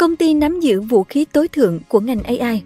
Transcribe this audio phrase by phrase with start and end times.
[0.00, 2.62] Công ty nắm giữ vũ khí tối thượng của ngành AI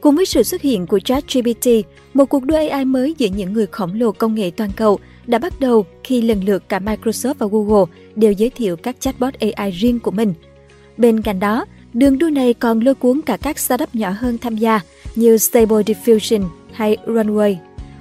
[0.00, 1.68] Cùng với sự xuất hiện của ChatGPT,
[2.14, 5.38] một cuộc đua AI mới giữa những người khổng lồ công nghệ toàn cầu đã
[5.38, 9.70] bắt đầu khi lần lượt cả Microsoft và Google đều giới thiệu các chatbot AI
[9.70, 10.34] riêng của mình.
[10.96, 11.64] Bên cạnh đó,
[11.94, 14.80] đường đua này còn lôi cuốn cả các startup nhỏ hơn tham gia
[15.14, 17.56] như Stable Diffusion hay Runway.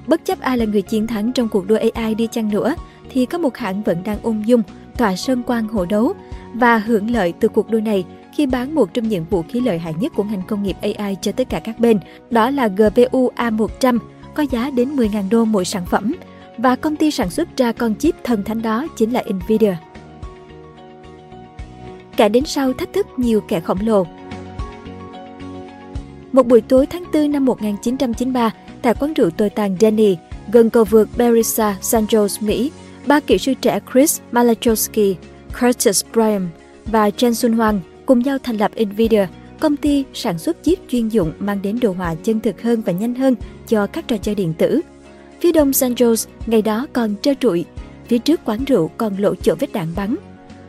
[0.08, 2.76] Bất chấp ai là người chiến thắng trong cuộc đua AI đi chăng nữa,
[3.10, 4.62] thì có một hãng vẫn đang ung dung,
[4.98, 6.14] tỏa sơn quang hộ đấu
[6.56, 9.80] và hưởng lợi từ cuộc đua này khi bán một trong những vũ khí lợi
[9.80, 13.32] hại nhất của ngành công nghiệp AI cho tất cả các bên, đó là GPU
[13.36, 13.98] A100,
[14.34, 16.16] có giá đến 10.000 đô mỗi sản phẩm,
[16.58, 19.76] và công ty sản xuất ra con chip thần thánh đó chính là Nvidia.
[22.18, 24.06] Kẻ đến sau thách thức nhiều kẻ khổng lồ
[26.32, 30.18] Một buổi tối tháng 4 năm 1993, tại quán rượu tồi tàn Denny,
[30.52, 32.72] gần cầu vượt Berisa, San Jose, Mỹ,
[33.08, 35.16] ba kỹ sư trẻ Chris Malachowski,
[35.62, 36.50] Curtis Bryan
[36.86, 39.28] và Chen Sun Huang cùng nhau thành lập Nvidia,
[39.60, 42.94] công ty sản xuất chip chuyên dụng mang đến đồ họa chân thực hơn và
[42.94, 43.36] nhanh hơn
[43.68, 44.82] cho các trò chơi điện tử.
[45.42, 47.66] Phía đông San Jose ngày đó còn trơ trụi,
[48.08, 50.16] phía trước quán rượu còn lộ chỗ vết đạn bắn.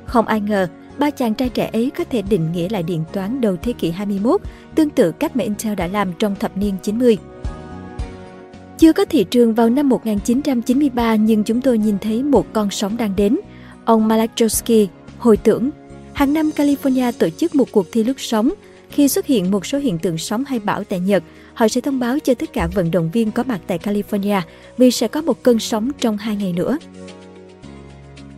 [0.04, 3.40] Không ai ngờ, ba chàng trai trẻ ấy có thể định nghĩa lại điện toán
[3.40, 4.40] đầu thế kỷ 21,
[4.74, 7.18] tương tự cách mà Intel đã làm trong thập niên 90.
[8.78, 12.96] Chưa có thị trường vào năm 1993 nhưng chúng tôi nhìn thấy một con sóng
[12.96, 13.36] đang đến.
[13.86, 14.86] Ông Malachowski
[15.18, 15.70] hồi tưởng,
[16.12, 18.50] hàng năm California tổ chức một cuộc thi lướt sóng.
[18.90, 21.22] Khi xuất hiện một số hiện tượng sóng hay bão tại Nhật,
[21.54, 24.40] họ sẽ thông báo cho tất cả vận động viên có mặt tại California
[24.78, 26.78] vì sẽ có một cơn sóng trong hai ngày nữa.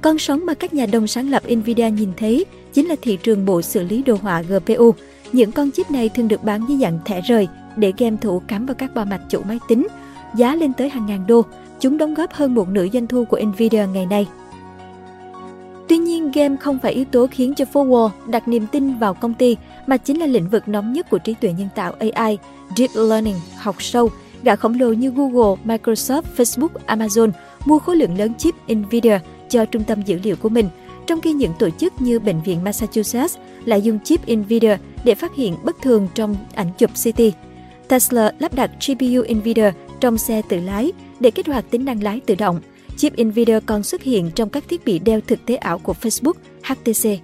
[0.00, 3.46] Con sóng mà các nhà đồng sáng lập Nvidia nhìn thấy chính là thị trường
[3.46, 4.94] bộ xử lý đồ họa GPU.
[5.32, 8.66] Những con chip này thường được bán dưới dạng thẻ rời để game thủ cắm
[8.66, 9.86] vào các bo mạch chủ máy tính
[10.36, 11.42] giá lên tới hàng ngàn đô.
[11.80, 14.26] Chúng đóng góp hơn một nửa doanh thu của Nvidia ngày nay.
[15.88, 19.34] Tuy nhiên, game không phải yếu tố khiến cho Forward đặt niềm tin vào công
[19.34, 22.38] ty, mà chính là lĩnh vực nóng nhất của trí tuệ nhân tạo AI,
[22.76, 24.10] Deep Learning, học sâu.
[24.42, 27.30] Gã khổng lồ như Google, Microsoft, Facebook, Amazon
[27.64, 29.18] mua khối lượng lớn chip Nvidia
[29.48, 30.68] cho trung tâm dữ liệu của mình,
[31.06, 35.34] trong khi những tổ chức như Bệnh viện Massachusetts lại dùng chip Nvidia để phát
[35.34, 37.22] hiện bất thường trong ảnh chụp CT.
[37.88, 39.70] Tesla lắp đặt GPU Nvidia
[40.00, 42.60] trong xe tự lái để kích hoạt tính năng lái tự động.
[42.98, 46.32] Chip Nvidia còn xuất hiện trong các thiết bị đeo thực tế ảo của Facebook,
[46.62, 47.22] HTC.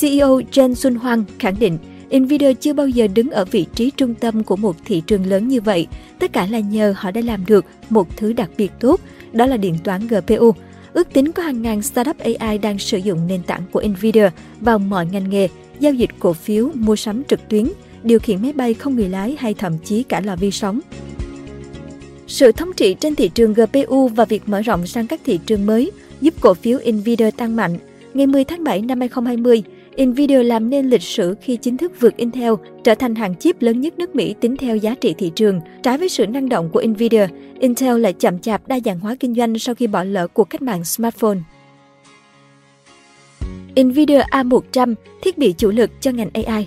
[0.00, 1.78] CEO Jen Sun Huang khẳng định
[2.18, 5.48] Nvidia chưa bao giờ đứng ở vị trí trung tâm của một thị trường lớn
[5.48, 5.86] như vậy.
[6.18, 9.00] Tất cả là nhờ họ đã làm được một thứ đặc biệt tốt,
[9.32, 10.52] đó là điện toán GPU.
[10.92, 14.30] Ước tính có hàng ngàn startup AI đang sử dụng nền tảng của Nvidia
[14.60, 15.48] vào mọi ngành nghề,
[15.80, 17.68] giao dịch cổ phiếu, mua sắm trực tuyến,
[18.02, 20.80] điều khiển máy bay không người lái hay thậm chí cả lò vi sóng.
[22.28, 25.66] Sự thống trị trên thị trường GPU và việc mở rộng sang các thị trường
[25.66, 25.90] mới
[26.20, 27.78] giúp cổ phiếu Nvidia tăng mạnh.
[28.14, 29.62] Ngày 10 tháng 7 năm 2020,
[30.04, 32.52] Nvidia làm nên lịch sử khi chính thức vượt Intel,
[32.84, 35.60] trở thành hàng chip lớn nhất nước Mỹ tính theo giá trị thị trường.
[35.82, 37.26] Trái với sự năng động của Nvidia,
[37.60, 40.62] Intel lại chậm chạp đa dạng hóa kinh doanh sau khi bỏ lỡ cuộc cách
[40.62, 41.38] mạng smartphone.
[43.82, 46.66] Nvidia A100, thiết bị chủ lực cho ngành AI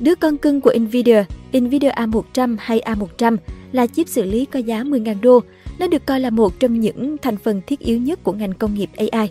[0.00, 1.24] Đứa con cưng của Nvidia,
[1.60, 3.36] Nvidia A100 hay A100
[3.72, 5.40] là chip xử lý có giá 10.000 đô.
[5.78, 8.74] Nó được coi là một trong những thành phần thiết yếu nhất của ngành công
[8.74, 9.28] nghiệp AI.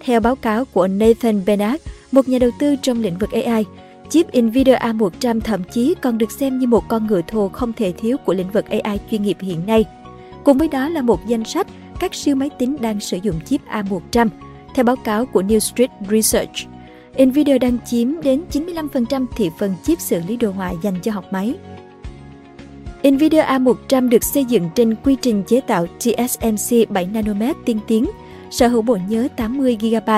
[0.00, 3.64] Theo báo cáo của Nathan Bennett, một nhà đầu tư trong lĩnh vực AI,
[4.08, 7.92] chip Nvidia A100 thậm chí còn được xem như một con ngựa thồ không thể
[7.92, 9.84] thiếu của lĩnh vực AI chuyên nghiệp hiện nay.
[10.44, 11.66] Cùng với đó là một danh sách
[12.00, 14.28] các siêu máy tính đang sử dụng chip A100,
[14.74, 16.71] theo báo cáo của New Street Research.
[17.18, 21.24] Nvidia đang chiếm đến 95% thị phần chip xử lý đồ họa dành cho học
[21.32, 21.54] máy.
[23.10, 28.10] Nvidia A100 được xây dựng trên quy trình chế tạo TSMC 7 nanomet tiên tiến,
[28.50, 30.10] sở hữu bộ nhớ 80 GB,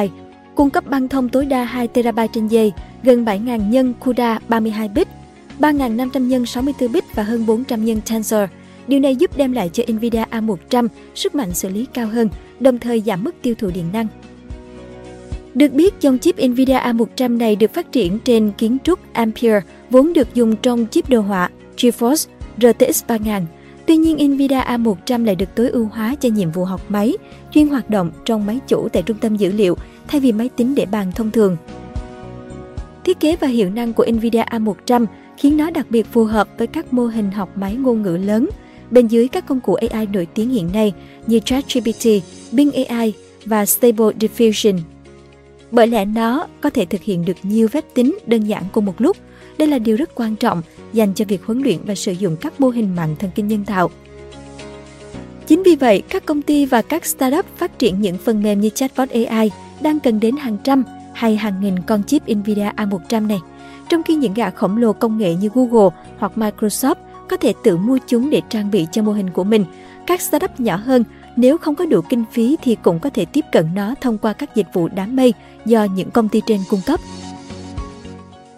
[0.54, 2.72] cung cấp băng thông tối đa 2 TB trên giây,
[3.02, 5.08] gần 7.000 nhân CUDA 32 bit,
[5.58, 8.42] 3.500 nhân 64 bit và hơn 400 nhân Tensor.
[8.86, 12.28] Điều này giúp đem lại cho Nvidia A100 sức mạnh xử lý cao hơn,
[12.60, 14.06] đồng thời giảm mức tiêu thụ điện năng.
[15.54, 19.60] Được biết, dòng chip Nvidia A100 này được phát triển trên kiến trúc Ampere,
[19.90, 22.26] vốn được dùng trong chip đồ họa GeForce
[22.58, 23.42] RTX 3000.
[23.86, 27.16] Tuy nhiên, Nvidia A100 lại được tối ưu hóa cho nhiệm vụ học máy,
[27.50, 29.76] chuyên hoạt động trong máy chủ tại trung tâm dữ liệu
[30.08, 31.56] thay vì máy tính để bàn thông thường.
[33.04, 36.66] Thiết kế và hiệu năng của Nvidia A100 khiến nó đặc biệt phù hợp với
[36.66, 38.48] các mô hình học máy ngôn ngữ lớn
[38.90, 40.92] bên dưới các công cụ AI nổi tiếng hiện nay
[41.26, 42.06] như ChatGPT,
[42.52, 43.12] Bing AI
[43.44, 44.78] và Stable Diffusion
[45.74, 49.00] bởi lẽ nó có thể thực hiện được nhiều phép tính đơn giản cùng một
[49.00, 49.16] lúc.
[49.58, 50.62] Đây là điều rất quan trọng
[50.92, 53.64] dành cho việc huấn luyện và sử dụng các mô hình mạng thần kinh nhân
[53.64, 53.90] tạo.
[55.46, 58.68] Chính vì vậy, các công ty và các startup phát triển những phần mềm như
[58.68, 59.50] chatbot AI
[59.80, 60.84] đang cần đến hàng trăm
[61.14, 63.40] hay hàng nghìn con chip Nvidia A100 này,
[63.88, 66.94] trong khi những gã khổng lồ công nghệ như Google hoặc Microsoft
[67.28, 69.64] có thể tự mua chúng để trang bị cho mô hình của mình.
[70.06, 71.04] Các startup nhỏ hơn
[71.36, 74.32] nếu không có đủ kinh phí thì cũng có thể tiếp cận nó thông qua
[74.32, 75.34] các dịch vụ đám mây
[75.64, 77.00] do những công ty trên cung cấp.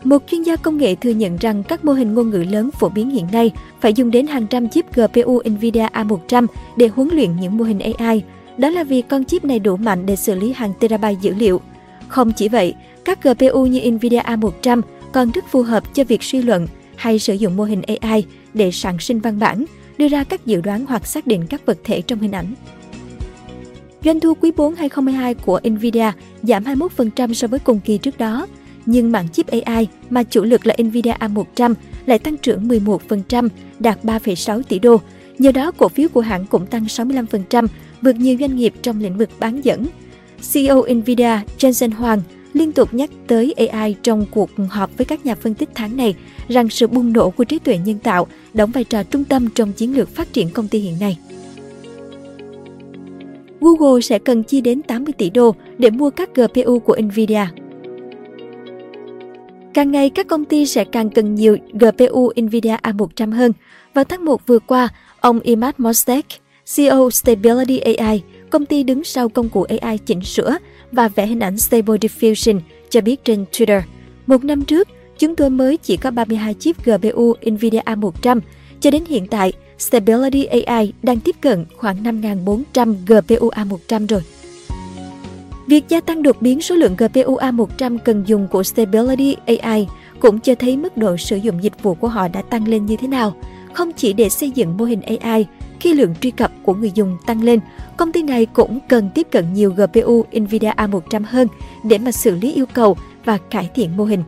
[0.05, 2.89] Một chuyên gia công nghệ thừa nhận rằng các mô hình ngôn ngữ lớn phổ
[2.89, 3.51] biến hiện nay
[3.81, 6.47] phải dùng đến hàng trăm chip GPU Nvidia A100
[6.77, 8.23] để huấn luyện những mô hình AI.
[8.59, 11.61] Đó là vì con chip này đủ mạnh để xử lý hàng terabyte dữ liệu.
[12.09, 12.75] Không chỉ vậy,
[13.05, 14.83] các GPU như Nvidia A100
[15.13, 18.25] còn rất phù hợp cho việc suy luận hay sử dụng mô hình AI
[18.55, 19.65] để sản sinh văn bản,
[19.99, 22.55] đưa ra các dự đoán hoặc xác định các vật thể trong hình ảnh.
[24.05, 26.13] Doanh thu quý 4 2022 của Nvidia
[26.43, 28.47] giảm 21% so với cùng kỳ trước đó,
[28.87, 31.75] nhưng mảng chip AI mà chủ lực là Nvidia A100
[32.07, 33.49] lại tăng trưởng 11%,
[33.79, 35.01] đạt 3,6 tỷ đô.
[35.39, 37.67] Nhờ đó, cổ phiếu của hãng cũng tăng 65%,
[38.03, 39.87] vượt nhiều doanh nghiệp trong lĩnh vực bán dẫn.
[40.53, 42.23] CEO Nvidia Jensen Huang
[42.53, 46.15] liên tục nhắc tới AI trong cuộc họp với các nhà phân tích tháng này
[46.49, 49.73] rằng sự bùng nổ của trí tuệ nhân tạo đóng vai trò trung tâm trong
[49.73, 51.19] chiến lược phát triển công ty hiện nay.
[53.61, 57.47] Google sẽ cần chi đến 80 tỷ đô để mua các GPU của Nvidia.
[59.75, 63.53] Càng ngày, các công ty sẽ càng cần nhiều GPU NVIDIA A100 hơn.
[63.95, 64.89] Vào tháng 1 vừa qua,
[65.21, 66.27] ông Imad Mostek,
[66.77, 70.57] CEO Stability AI, công ty đứng sau công cụ AI chỉnh sửa
[70.93, 72.61] và vẽ hình ảnh Stable Diffusion,
[72.91, 73.81] cho biết trên Twitter.
[74.27, 74.89] Một năm trước,
[75.19, 78.41] chúng tôi mới chỉ có 32 chip GPU NVIDIA A100.
[78.81, 84.23] Cho đến hiện tại, Stability AI đang tiếp cận khoảng 5.400 GPU A100 rồi.
[85.67, 89.87] Việc gia tăng đột biến số lượng GPU A100 cần dùng của Stability AI
[90.21, 92.97] cũng cho thấy mức độ sử dụng dịch vụ của họ đã tăng lên như
[92.97, 93.37] thế nào.
[93.73, 95.47] Không chỉ để xây dựng mô hình AI,
[95.81, 97.61] khi lượng truy cập của người dùng tăng lên,
[97.97, 101.49] công ty này cũng cần tiếp cận nhiều GPU NVIDIA A100 hơn
[101.85, 104.23] để mà xử lý yêu cầu và cải thiện mô hình.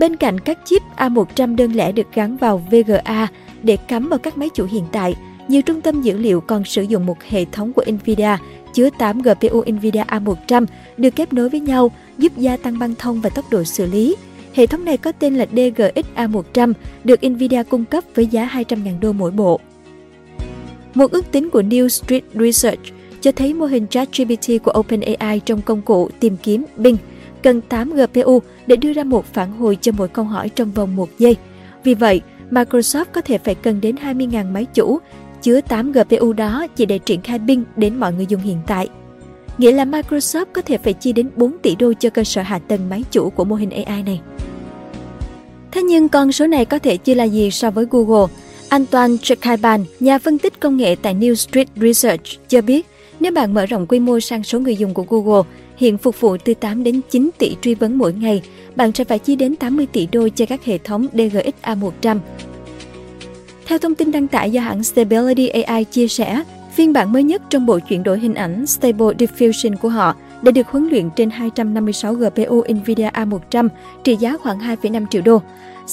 [0.00, 3.28] Bên cạnh các chip A100 đơn lẻ được gắn vào VGA
[3.62, 5.14] để cắm vào các máy chủ hiện tại,
[5.48, 8.38] nhiều trung tâm dữ liệu còn sử dụng một hệ thống của NVIDIA
[8.72, 10.66] chứa 8 GPU NVIDIA A100
[10.96, 14.16] được kết nối với nhau giúp gia tăng băng thông và tốc độ xử lý.
[14.54, 16.72] Hệ thống này có tên là DGX A100,
[17.04, 19.60] được NVIDIA cung cấp với giá 200.000 đô mỗi bộ.
[20.94, 22.80] Một ước tính của New Street Research
[23.20, 26.96] cho thấy mô hình ChatGPT của OpenAI trong công cụ tìm kiếm Bing
[27.42, 30.96] cần 8 GPU để đưa ra một phản hồi cho mỗi câu hỏi trong vòng
[30.96, 31.36] một giây.
[31.84, 32.20] Vì vậy,
[32.50, 34.98] Microsoft có thể phải cần đến 20.000 máy chủ
[35.42, 38.88] chứa 8 GPU đó chỉ để triển khai Bing đến mọi người dùng hiện tại.
[39.58, 42.58] Nghĩa là Microsoft có thể phải chi đến 4 tỷ đô cho cơ sở hạ
[42.58, 44.20] tầng máy chủ của mô hình AI này.
[45.70, 48.34] Thế nhưng con số này có thể chưa là gì so với Google.
[48.68, 52.86] Antoine Chekaiban, nhà phân tích công nghệ tại New Street Research, cho biết
[53.20, 55.42] nếu bạn mở rộng quy mô sang số người dùng của Google,
[55.76, 58.42] hiện phục vụ từ 8 đến 9 tỷ truy vấn mỗi ngày,
[58.76, 62.18] bạn sẽ phải chi đến 80 tỷ đô cho các hệ thống DGX A100.
[63.66, 66.42] Theo thông tin đăng tải do hãng Stability AI chia sẻ,
[66.74, 70.52] phiên bản mới nhất trong bộ chuyển đổi hình ảnh Stable Diffusion của họ đã
[70.52, 73.68] được huấn luyện trên 256 GPU NVIDIA A100
[74.04, 75.42] trị giá khoảng 2,5 triệu đô.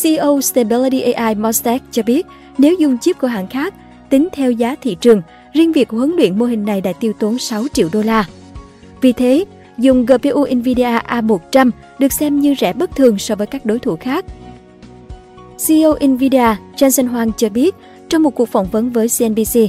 [0.03, 2.25] CEO Stability AI Mostek cho biết
[2.57, 3.73] nếu dùng chip của hãng khác,
[4.09, 5.21] tính theo giá thị trường,
[5.57, 8.25] riêng việc huấn luyện mô hình này đã tiêu tốn 6 triệu đô la.
[9.01, 9.45] Vì thế,
[9.77, 13.95] dùng GPU NVIDIA A100 được xem như rẻ bất thường so với các đối thủ
[13.95, 14.25] khác.
[15.67, 17.75] CEO Nvidia Jensen Huang cho biết
[18.09, 19.59] trong một cuộc phỏng vấn với CNBC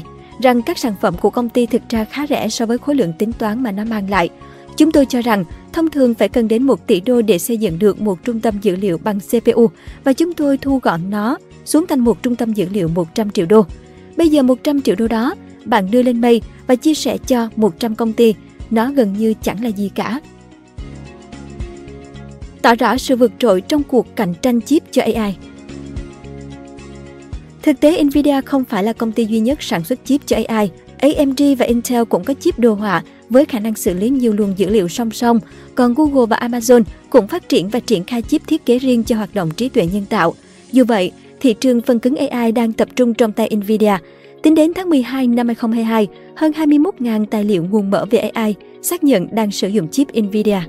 [0.42, 3.12] rằng các sản phẩm của công ty thực ra khá rẻ so với khối lượng
[3.12, 4.28] tính toán mà nó mang lại.
[4.76, 7.78] Chúng tôi cho rằng thông thường phải cần đến 1 tỷ đô để xây dựng
[7.78, 9.66] được một trung tâm dữ liệu bằng CPU
[10.04, 13.47] và chúng tôi thu gọn nó xuống thành một trung tâm dữ liệu 100 triệu
[13.47, 13.64] đô.
[14.16, 15.35] Bây giờ 100 triệu đô đó,
[15.68, 18.34] bạn đưa lên mây và chia sẻ cho 100 công ty,
[18.70, 20.20] nó gần như chẳng là gì cả.
[22.62, 25.37] Tỏ rõ sự vượt trội trong cuộc cạnh tranh chip cho AI.
[27.62, 30.70] Thực tế, Nvidia không phải là công ty duy nhất sản xuất chip cho AI.
[30.98, 34.54] AMD và Intel cũng có chip đồ họa với khả năng xử lý nhiều luồng
[34.56, 35.40] dữ liệu song song,
[35.75, 39.16] còn Google và Amazon cũng phát triển và triển khai chip thiết kế riêng cho
[39.16, 40.34] hoạt động trí tuệ nhân tạo.
[40.72, 43.96] Dù vậy, thị trường phần cứng AI đang tập trung trong tay Nvidia.
[44.42, 49.04] Tính đến tháng 12 năm 2022, hơn 21.000 tài liệu nguồn mở về AI xác
[49.04, 50.61] nhận đang sử dụng chip Nvidia.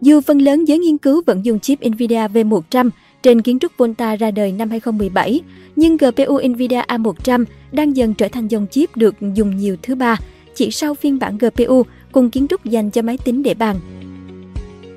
[0.00, 2.90] Dù phần lớn giới nghiên cứu vẫn dùng chip Nvidia V100,
[3.22, 5.40] trên kiến trúc Volta ra đời năm 2017,
[5.76, 10.16] nhưng GPU Nvidia A100 đang dần trở thành dòng chip được dùng nhiều thứ ba,
[10.54, 13.76] chỉ sau phiên bản GPU cùng kiến trúc dành cho máy tính để bàn.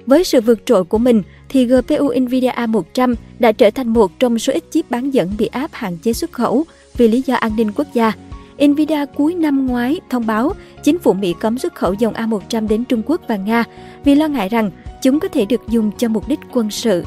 [0.06, 4.40] Với sự vượt trội của mình, thì GPU Nvidia A100 đã trở thành một trong
[4.40, 6.66] số ít chip bán dẫn bị áp hạn chế xuất khẩu
[6.98, 8.14] vì lý do an ninh quốc gia.
[8.68, 12.86] Nvidia cuối năm ngoái thông báo chính phủ Mỹ cấm xuất khẩu dòng A100 đến
[12.86, 13.64] Trung Quốc và Nga
[14.04, 14.72] vì lo ngại rằng
[15.02, 17.04] chúng có thể được dùng cho mục đích quân sự.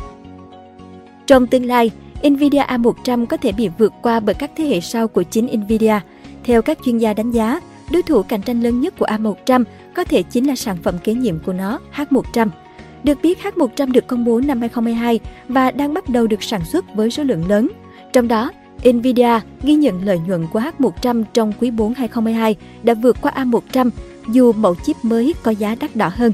[1.26, 1.90] Trong tương lai,
[2.28, 6.00] Nvidia A100 có thể bị vượt qua bởi các thế hệ sau của chính Nvidia.
[6.44, 7.60] Theo các chuyên gia đánh giá,
[7.92, 9.64] đối thủ cạnh tranh lớn nhất của A100
[9.94, 12.48] có thể chính là sản phẩm kế nhiệm của nó, H100.
[13.04, 16.94] Được biết, H100 được công bố năm 2022 và đang bắt đầu được sản xuất
[16.94, 17.68] với số lượng lớn.
[18.12, 18.50] Trong đó,
[18.92, 23.90] Nvidia ghi nhận lợi nhuận của H100 trong quý 4 2022 đã vượt qua A100
[24.28, 26.32] dù mẫu chip mới có giá đắt đỏ hơn.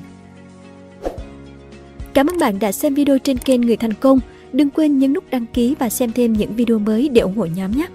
[2.14, 4.20] Cảm ơn bạn đã xem video trên kênh Người Thành Công.
[4.52, 7.46] Đừng quên nhấn nút đăng ký và xem thêm những video mới để ủng hộ
[7.46, 7.86] nhóm nhé!